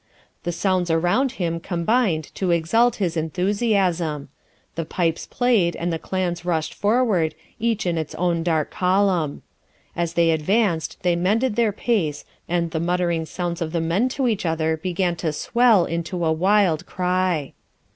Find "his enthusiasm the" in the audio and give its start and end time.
2.95-4.83